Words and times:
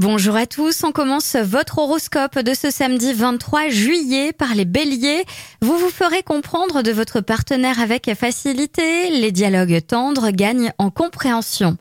Bonjour 0.00 0.34
à 0.34 0.46
tous, 0.46 0.82
on 0.82 0.92
commence 0.92 1.36
votre 1.36 1.76
horoscope 1.76 2.38
de 2.38 2.54
ce 2.54 2.70
samedi 2.70 3.12
23 3.12 3.68
juillet 3.68 4.32
par 4.32 4.54
les 4.54 4.64
béliers. 4.64 5.26
Vous 5.60 5.76
vous 5.76 5.90
ferez 5.90 6.22
comprendre 6.22 6.80
de 6.80 6.90
votre 6.90 7.20
partenaire 7.20 7.78
avec 7.80 8.10
facilité, 8.14 9.10
les 9.10 9.30
dialogues 9.30 9.78
tendres 9.86 10.30
gagnent 10.30 10.72
en 10.78 10.88
compréhension. 10.88 11.76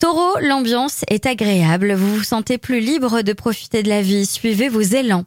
Taureau, 0.00 0.36
l'ambiance 0.40 1.04
est 1.06 1.26
agréable, 1.26 1.92
vous 1.92 2.16
vous 2.16 2.24
sentez 2.24 2.58
plus 2.58 2.80
libre 2.80 3.22
de 3.22 3.32
profiter 3.32 3.84
de 3.84 3.88
la 3.88 4.02
vie, 4.02 4.26
suivez 4.26 4.68
vos 4.68 4.80
élans. 4.80 5.26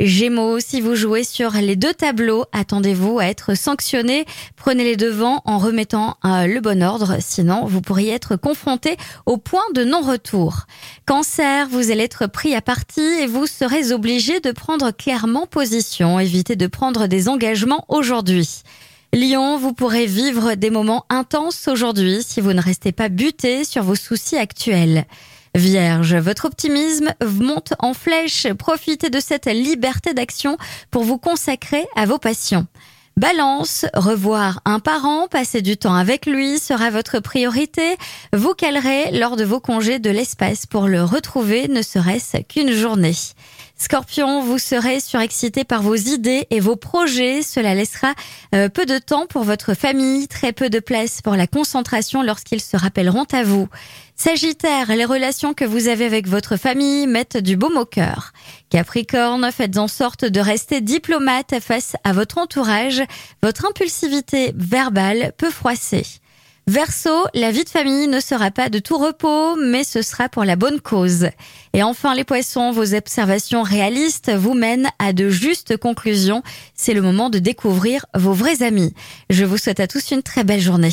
Gémeaux, 0.00 0.60
si 0.60 0.80
vous 0.80 0.94
jouez 0.94 1.24
sur 1.24 1.52
les 1.52 1.76
deux 1.76 1.92
tableaux, 1.92 2.46
attendez-vous 2.52 3.18
à 3.18 3.26
être 3.26 3.54
sanctionné. 3.54 4.24
Prenez 4.56 4.82
les 4.82 4.96
devants 4.96 5.42
en 5.44 5.58
remettant 5.58 6.16
euh, 6.24 6.46
le 6.46 6.60
bon 6.60 6.82
ordre, 6.82 7.18
sinon 7.20 7.66
vous 7.66 7.82
pourriez 7.82 8.12
être 8.14 8.36
confronté 8.36 8.96
au 9.26 9.36
point 9.36 9.62
de 9.74 9.84
non-retour. 9.84 10.64
Cancer, 11.04 11.68
vous 11.68 11.90
allez 11.90 12.04
être 12.04 12.26
pris 12.28 12.54
à 12.54 12.62
partie 12.62 13.02
et 13.02 13.26
vous 13.26 13.46
serez 13.46 13.92
obligé 13.92 14.40
de 14.40 14.52
prendre 14.52 14.90
clairement 14.90 15.46
position. 15.46 16.18
Évitez 16.18 16.56
de 16.56 16.66
prendre 16.66 17.06
des 17.06 17.28
engagements 17.28 17.84
aujourd'hui. 17.88 18.62
Lion, 19.12 19.58
vous 19.58 19.74
pourrez 19.74 20.06
vivre 20.06 20.54
des 20.54 20.70
moments 20.70 21.04
intenses 21.10 21.68
aujourd'hui 21.68 22.22
si 22.22 22.40
vous 22.40 22.54
ne 22.54 22.62
restez 22.62 22.92
pas 22.92 23.10
buté 23.10 23.64
sur 23.64 23.82
vos 23.82 23.96
soucis 23.96 24.36
actuels. 24.36 25.04
Vierge, 25.54 26.14
votre 26.14 26.44
optimisme 26.44 27.12
monte 27.24 27.74
en 27.80 27.92
flèche. 27.92 28.46
Profitez 28.52 29.10
de 29.10 29.18
cette 29.18 29.46
liberté 29.46 30.14
d'action 30.14 30.56
pour 30.90 31.02
vous 31.02 31.18
consacrer 31.18 31.86
à 31.96 32.06
vos 32.06 32.18
passions. 32.18 32.66
Balance, 33.16 33.84
revoir 33.92 34.62
un 34.64 34.78
parent, 34.78 35.26
passer 35.28 35.60
du 35.60 35.76
temps 35.76 35.94
avec 35.94 36.24
lui 36.24 36.58
sera 36.58 36.90
votre 36.90 37.18
priorité. 37.18 37.96
Vous 38.32 38.54
calerez 38.54 39.10
lors 39.10 39.36
de 39.36 39.44
vos 39.44 39.60
congés 39.60 39.98
de 39.98 40.08
l'espace 40.08 40.64
pour 40.64 40.86
le 40.86 41.02
retrouver, 41.02 41.68
ne 41.68 41.82
serait-ce 41.82 42.38
qu'une 42.38 42.72
journée. 42.72 43.12
Scorpion, 43.80 44.42
vous 44.42 44.58
serez 44.58 45.00
surexcité 45.00 45.64
par 45.64 45.80
vos 45.80 45.94
idées 45.94 46.46
et 46.50 46.60
vos 46.60 46.76
projets. 46.76 47.40
Cela 47.40 47.74
laissera 47.74 48.12
euh, 48.54 48.68
peu 48.68 48.84
de 48.84 48.98
temps 48.98 49.26
pour 49.26 49.42
votre 49.42 49.72
famille, 49.72 50.28
très 50.28 50.52
peu 50.52 50.68
de 50.68 50.80
place 50.80 51.22
pour 51.22 51.34
la 51.34 51.46
concentration 51.46 52.22
lorsqu'ils 52.22 52.60
se 52.60 52.76
rappelleront 52.76 53.24
à 53.32 53.42
vous. 53.42 53.68
Sagittaire, 54.16 54.94
les 54.94 55.06
relations 55.06 55.54
que 55.54 55.64
vous 55.64 55.88
avez 55.88 56.04
avec 56.04 56.28
votre 56.28 56.58
famille 56.58 57.06
mettent 57.06 57.38
du 57.38 57.56
baume 57.56 57.78
au 57.78 57.86
cœur. 57.86 58.32
Capricorne, 58.68 59.50
faites 59.50 59.78
en 59.78 59.88
sorte 59.88 60.26
de 60.26 60.40
rester 60.40 60.82
diplomate 60.82 61.58
face 61.60 61.96
à 62.04 62.12
votre 62.12 62.36
entourage. 62.36 63.02
Votre 63.42 63.64
impulsivité 63.66 64.52
verbale 64.56 65.32
peut 65.38 65.50
froisser. 65.50 66.04
Verseau, 66.70 67.26
la 67.34 67.50
vie 67.50 67.64
de 67.64 67.68
famille 67.68 68.06
ne 68.06 68.20
sera 68.20 68.52
pas 68.52 68.68
de 68.68 68.78
tout 68.78 68.96
repos, 68.96 69.56
mais 69.56 69.82
ce 69.82 70.02
sera 70.02 70.28
pour 70.28 70.44
la 70.44 70.54
bonne 70.54 70.80
cause. 70.80 71.26
Et 71.72 71.82
enfin 71.82 72.14
les 72.14 72.22
poissons, 72.22 72.70
vos 72.70 72.94
observations 72.94 73.64
réalistes 73.64 74.30
vous 74.30 74.54
mènent 74.54 74.88
à 75.00 75.12
de 75.12 75.30
justes 75.30 75.76
conclusions. 75.76 76.44
C'est 76.76 76.94
le 76.94 77.02
moment 77.02 77.28
de 77.28 77.40
découvrir 77.40 78.06
vos 78.14 78.34
vrais 78.34 78.62
amis. 78.62 78.94
Je 79.30 79.44
vous 79.44 79.58
souhaite 79.58 79.80
à 79.80 79.88
tous 79.88 80.12
une 80.12 80.22
très 80.22 80.44
belle 80.44 80.60
journée. 80.60 80.92